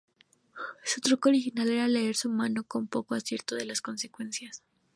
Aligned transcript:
Su 0.83 0.99
truco 0.99 1.29
original 1.29 1.69
era 1.69 1.87
leer 1.87 2.07
de 2.07 2.13
su 2.15 2.27
mano 2.31 2.63
con 2.63 2.87
poco 2.87 3.13
acierto 3.13 3.55
en 3.55 3.67
las 3.67 3.81
consecuencias. 3.83 4.63